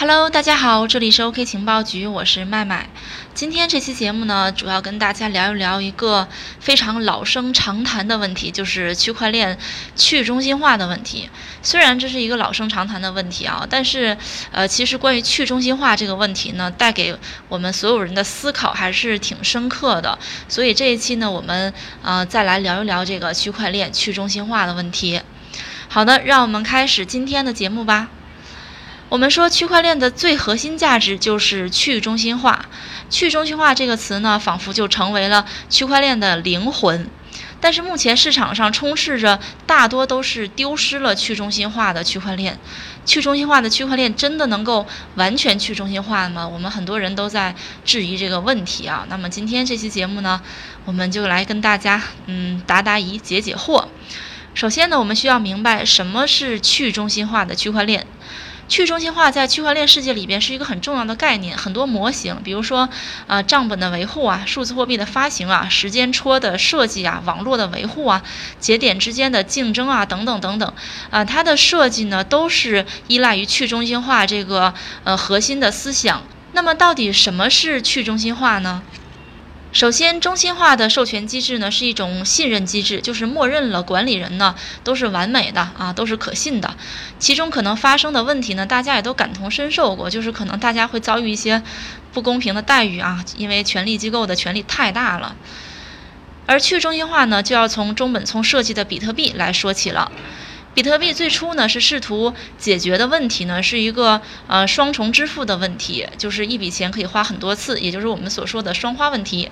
[0.00, 2.88] Hello，大家好，这里是 OK 情报局，我是麦麦。
[3.34, 6.28] 今天这期节目呢，主要跟大家聊一聊一个
[6.60, 9.58] 非常老生常谈的问题，就是区块链
[9.96, 11.28] 去中心化的问题。
[11.64, 14.16] 虽然这是一个老生常谈的问题啊，但是
[14.52, 17.18] 呃，其实关于去中心化这个问题呢，带给
[17.48, 20.16] 我们所有人的思考还是挺深刻的。
[20.46, 21.74] 所以这一期呢，我们
[22.04, 25.20] 呃再来聊一聊这个区块链去中心化的问题。
[25.88, 28.10] 好的，让我们开始今天的节目吧。
[29.08, 32.66] 我们说区块链的最核心价值就是去中心化，
[33.08, 37.08] 去中心化这个词呢，仿佛就成为了区块链的灵魂。
[37.60, 42.58] 但是目前市场上充斥着大多都是丢失了去中心化的区块链，
[43.06, 46.46] 去中心化的区块链真的能够完全去中心化吗？
[46.46, 47.54] 我们很多人都在
[47.84, 49.06] 质疑这个问题啊。
[49.08, 50.40] 那么今天这期节目呢，
[50.84, 53.86] 我们就来跟大家嗯答答疑、解解惑。
[54.54, 58.06] 首先呢，我们需要明白什么是去中心化的区块链。
[58.68, 62.88] 去中心化在区块链世界里边是一个很重要的概念，很多模型，比如说，
[63.26, 68.22] 啊，账本的维护啊，数字货币的发行啊，时间戳的设计啊，网络的维护啊，
[68.60, 70.72] 节点之间的竞争啊，等等等等，
[71.10, 76.22] 啊，它的设计呢都是依赖于去中心化这个呃核心的思想。
[76.52, 78.82] 那么，到底什么是去中心化呢？
[79.78, 86.76] 首先，中心化的授权机制呢是一种信任机制，就是默认了管理人呢都是完美的啊，都是可信的。
[87.20, 91.62] 其中可能发生的问题呢，大家也都感同身受过，就是可能大家会遭遇一些
[92.12, 95.36] 不公平的待遇啊，因为权力机构的权力太大了。
[96.46, 100.10] 而去中心化呢，就要从中本聪设计的比特币来说起了。
[100.78, 109.50] 比特币最初呢是试图解决的问题呢是一个呃双重支付的问题，就是一笔钱可以花很多次，也就是我们所说的双花问题。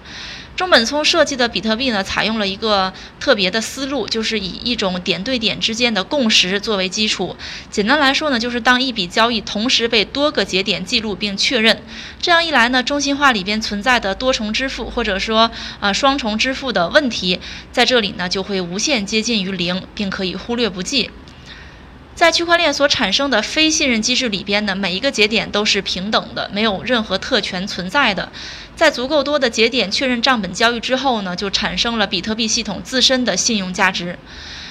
[0.56, 2.90] 中本聪设计的比特币呢，采用了一个
[3.20, 7.36] 特别的思路，就是以一种点对点之间的共识作为基础。
[7.70, 11.83] 简单来说呢，就是当一笔交易同时被多个节点记录并确认，
[12.22, 15.50] 这样一来呢，中心化里边存在的多重支付或者说
[15.80, 17.39] 呃双重支付的问题，
[17.70, 21.11] 在这里呢就会无限接近于零，并可以忽略不计。
[22.16, 28.32] 在区块链所产生的非信任机制里边呢，每一个节点都是平等的，没有任何特权存在的。
[28.74, 34.18] 在足够多的节点确认账本交易之后呢，就产生了比特币系统自身的信用价值。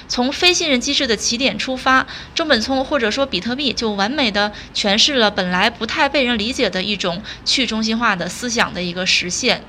[0.07, 9.63] 从非信任机制的起点出发，中本聪或者说比特币就完美的诠释了本来不太被人理解的一种去中心化的思想的一个实现。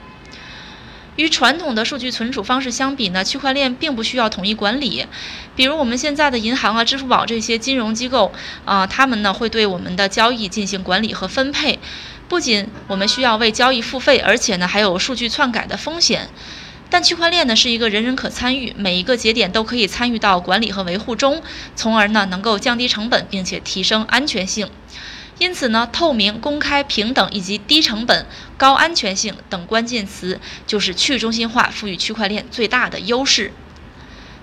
[1.17, 5.07] 与传统的数据存储方式相比呢，区块链并不需要统一管理。
[5.55, 8.33] 比如我们现在的银行啊、支付宝这些金融机构
[8.65, 11.79] 啊，他们呢会对我们的交易进行管理和分配。
[12.29, 16.29] 不仅我们需要为交易付费，而且呢还有数据篡改的风险。
[16.89, 21.43] 但区块链呢是一个人人可参与，每一个节点都可以参与到管理和维护中，
[21.75, 24.69] 从而呢能够降低成本，并且提升安全性。
[25.39, 28.27] 因此呢，透明、公开、平等以及低成本、
[28.57, 33.53] 高安全性等关键词就是去中心化赋予区块链最大的优势。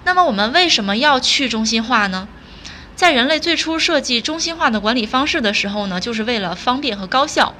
[0.03, 2.27] 那么，我们为什么要去中心化呢？
[2.95, 7.55] 在人类最初设计中心化的管理方式的时候呢，就是为了方便和高效。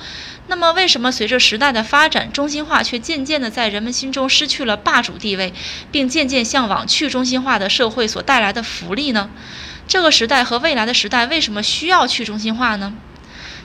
[0.47, 5.51] 那么，为什么随着时代的发展，中心化却渐渐的在人们心中失去了霸主地位，
[5.91, 9.31] 并渐渐向往去中心化的社会所带来的福利呢？
[9.87, 12.93] 这个时代和未来的时代为什么需要去中心化呢？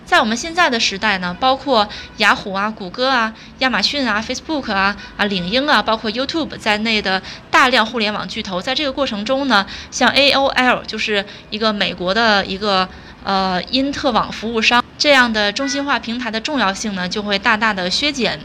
[0.09, 1.87] 在我们现在的时代呢，包括
[2.17, 12.89] 雅虎啊、谷歌啊、亚马逊啊、Facebook 啊、啊领英啊，包括 YouTube 在内的大量互联网巨头，在这个过程中呢，像 AOL 就是一个美国的一个
[13.23, 18.41] 呃因特网服务商这样的中心化平台的重要性呢，就会大大的削减。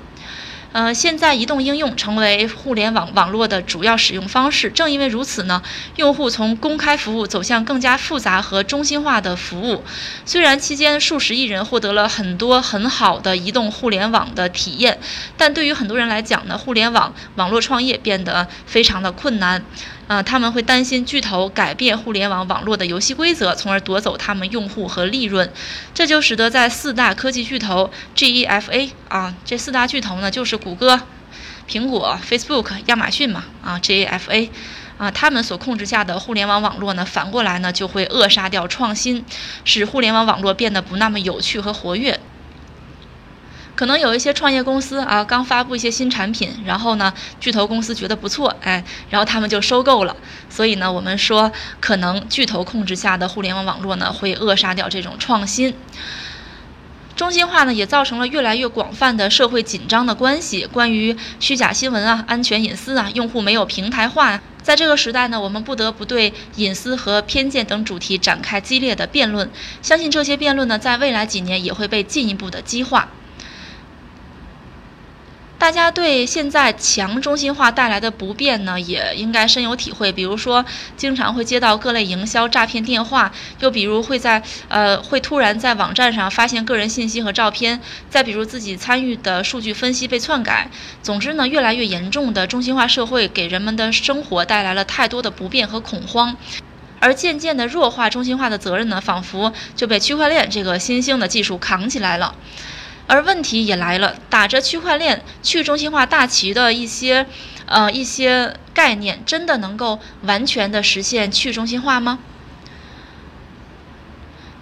[0.74, 4.72] 呃，现在移动应用成为互联网网络的主要使用方式。
[4.72, 5.62] 正因为如此呢，
[5.98, 9.84] 用户从公开服务走向更加复杂和中心化的服务。
[10.26, 15.00] 虽然期间数十亿人获得了很多很好的移动互联网的体验，
[15.38, 19.64] 但对于很多人来讲呢，互联网网络创业变得非常的困难。
[20.08, 25.50] 啊，他们会担心巨头改变互联网网络的游戏规则，从而夺走他们用户和利润。
[25.94, 31.02] 这就使得在四大科技巨头 GEFA 啊，这四大巨头呢，就是谷歌、
[31.70, 34.50] 苹果、Facebook、亚马逊嘛啊，GEFA
[34.98, 39.24] 啊，他们所控制下的互联网网络呢，反过来呢，就会扼杀掉创新，
[39.64, 42.20] 使互联网网络变得不那么有趣和活跃。
[43.84, 50.16] 可能有一些创业公司啊，刚发布一些新产品，然后呢，巨头公司觉得不错，哎，然后他们就收购了。
[50.50, 51.52] 所以呢，我们说，
[51.82, 55.76] 可能巨头控制下的互联网网络呢，会扼杀掉这种创新。
[57.18, 60.66] 中心化呢，也造成了越来越广泛的社会紧张的关系。
[60.66, 69.52] 关于虚假新闻啊、安全隐私啊、用户没有平台化在这个时代呢，我们不得不对隐私和偏见等主题展开激烈的辩论。
[69.82, 73.10] 相信这些辩论呢，在未来几年也会被进一步的激化。
[75.64, 80.12] 大家对现在强中心化带来的不便呢，也应该深有体会。
[80.12, 80.66] 比如说，
[80.98, 83.32] 经常会接到各类营销诈骗电话，
[83.62, 87.80] 又比如会在呃会突然在网站上发现个人信息和照片，
[88.10, 90.70] 再比如自己参与的数据分析被篡改。
[91.02, 96.36] 总之呢，越来越严重的中心化社会给人们的生活带来了太多的不便和恐慌，
[97.00, 102.36] 而渐渐的弱化中心化的责任呢，仿佛就被区块链这个新兴的技术扛起来了。
[103.08, 107.26] 而问题也来了，打着区块链去中心化大旗的一些，
[107.66, 112.20] 呃一些概念，真的能够完全的实现去中心化吗？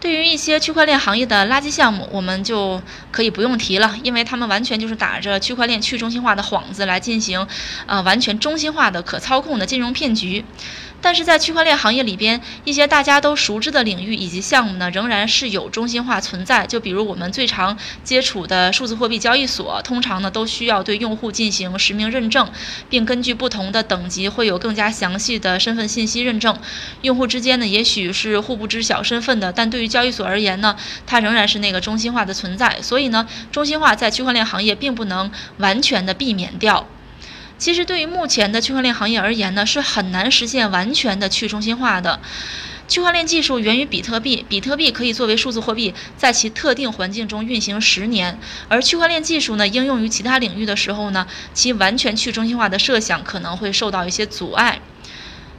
[0.01, 2.81] 对于一些区块链行业的垃圾项目，我们就
[3.11, 7.47] 可以不用提了，因为他们完全就是打着区块链去中心化的幌子来进行，
[7.85, 10.43] 呃完全中心化的可操控的金融骗局。
[11.03, 16.67] 但是在区块链行业里边，一些大家都熟知的领域以及项目呢，仍然是有中心化存在。
[16.67, 22.47] 就比如我们最常接触的数字货币交易所，通常呢都需要对用户进行实名认证，
[22.87, 26.55] 并根据不同的等级会有更加详细的身份信息认证。
[27.01, 32.81] 用户之间呢，也许是互不知晓身份的，但对于交易所而言呢，它仍然是那个中心化的存在。
[32.81, 36.87] 所以呢，中心化在区块链行业并不能完全的避免掉。
[37.59, 42.19] 其实，对于目前的区块链行业而言呢，是很难实现完全的去中心化的。
[42.87, 48.37] 区块链技术源于比特币，比特币可以作为数字货币在其特定环境中运行十年。
[48.67, 54.81] 而区块链技术呢，应用于其他领域的时候呢，其完全去中心化的设想可能会受到一些阻碍。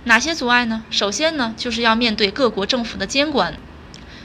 [0.05, 0.83] 哪些阻碍呢？
[0.91, 3.55] 首先呢，就是要面对各国政府的监管。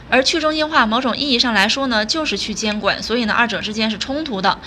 [0.09, 4.57] 而去中心化某种意义上来说呢，就是去监管，所以呢，二者之间是冲突的。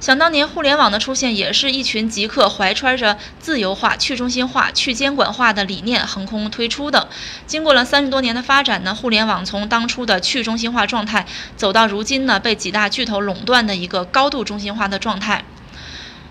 [0.00, 7.08] 想当年互联网的出现，也是一群极客怀揣着自由化、去中心化、去监管化的理念横空推出的。
[7.46, 15.44] 经过了三十多年的发展呢，互联网从当初的去中心化状态，走到如今呢，被几大巨头垄断的一个高度中心化的状态。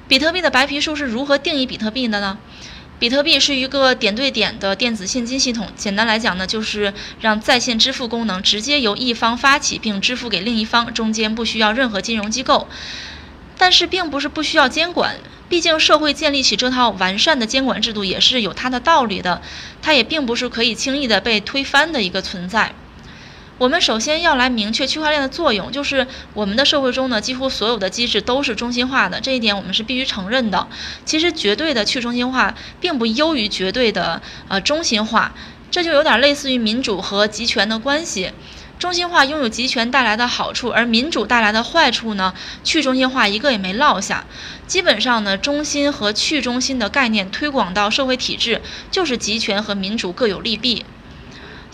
[0.09, 2.37] 比特币的白皮书是如何定义比特币的呢？
[2.99, 5.67] 比特币是一个点对点的电子现金系统。
[5.75, 6.91] 简单来讲呢，就是
[7.21, 12.67] 让在线支付功能直接由一方发起并支付给另一方，中间不需要任何金融机构。
[13.55, 15.15] 但是，并不是不需要监管，
[15.47, 19.41] 毕竟社会建立起这套完善的监管制度也是有它的道理的。
[19.81, 22.73] 它也并不是可以轻易的被推翻的一个存在。
[23.57, 26.05] 我们首先要来明确区块链的作用，就是
[26.35, 30.67] 我们的社会中呢，几乎所有的机制都是中心化的，这一点我们是必须承认的。
[31.05, 35.33] 其实绝对的去中心化并不优于绝对的呃中心化，
[35.71, 38.31] 这就有点类似于民主和集权的关系。
[38.77, 42.31] 中心化拥有集权带来的好处，而民主带来的坏处呢，
[42.63, 44.23] 去中心化一个也没落下。
[44.67, 48.61] 基本上呢，中心和去中心的概念推广到社会体制，
[48.91, 50.85] 就是集权和民主各有利弊。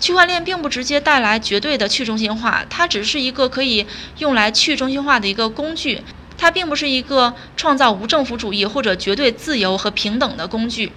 [0.04, 6.02] 区块链并不直接带来绝对的去中心化，它只是一个可以用来去中心化的一个工具，
[6.38, 10.92] 它并不是一个创造无政府主义或者绝对自由和平等的工具。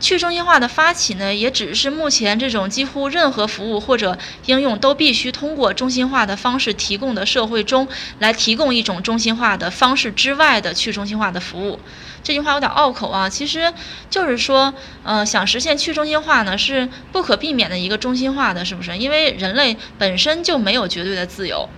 [0.00, 4.16] 去中心化的发起呢，也只是目前这种几乎任何服务或者
[4.46, 11.80] 应用都必须通过中心化的方式提供的社会中来提供一种中心化的方式之外的去中心化的服务。
[12.22, 13.72] 这句话有点拗口啊，其实
[14.10, 18.96] 就是说，呃，想实现去中心化呢，是不可避免的一个中心化的，是不是？
[18.98, 21.68] 因为人类本身就没有绝对的自由。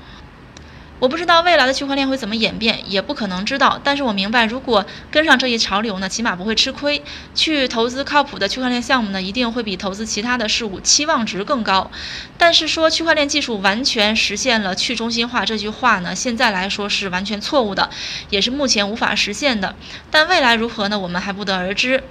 [1.00, 3.80] 我不知道未来的区块链会怎么演变，也不可能知道。
[3.82, 7.02] 但是我明白，如果跟上这一潮流呢，起码不会吃亏。
[7.34, 11.90] 去投资靠谱的区块链项目呢，一定会比投资其他的事物期望值更高。
[12.36, 17.88] 但是说区块链技术完全实现了去中心化这句话呢，现在来说是完全错误的，
[18.28, 19.74] 也是目前无法实现的。
[20.10, 20.98] 但未来如何呢？
[20.98, 22.04] 我们还不得而知。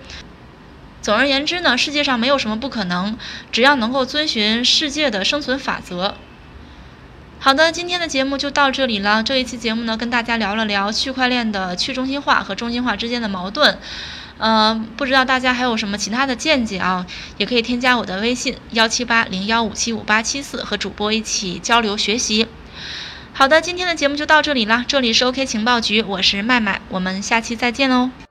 [1.04, 3.16] 总而言之呢，世界上没有什么不可能，
[3.52, 6.16] 只要能够遵循世界的生存法则。
[7.42, 9.24] 好的，今天的节目就到这里了。
[9.24, 13.80] 这一期节目呢，跟大家聊了聊区块链的去中心化和中心化之间的矛盾。
[14.40, 17.06] 嗯，不知道大家还有什么其他的见解啊？
[17.38, 22.46] 也可以添加我的微信幺七八零幺五七五八七四，和主播一起交流学习。
[23.32, 24.84] 好的，今天的节目就到这里了。
[24.86, 28.29] 这里是 OK 情报局，我是麦麦，我们下期再见喽。